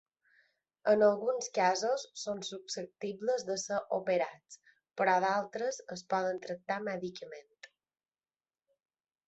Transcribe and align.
En 0.93 1.01
alguns 1.07 1.49
casos, 1.57 2.05
són 2.21 2.41
susceptibles 2.47 3.45
de 3.51 3.57
ser 3.65 3.79
operats, 3.99 4.59
però 5.03 5.15
d'altres 5.27 5.81
es 5.97 6.05
poden 6.15 6.43
tractar 6.49 6.79
mèdicament. 6.91 7.49